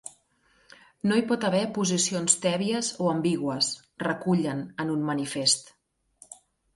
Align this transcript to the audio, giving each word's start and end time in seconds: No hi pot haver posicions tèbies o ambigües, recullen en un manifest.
No 1.09 1.17
hi 1.19 1.23
pot 1.31 1.43
haver 1.49 1.59
posicions 1.75 2.37
tèbies 2.45 2.89
o 3.03 3.09
ambigües, 3.11 3.67
recullen 4.05 4.63
en 4.85 4.95
un 4.95 5.05
manifest. 5.11 5.71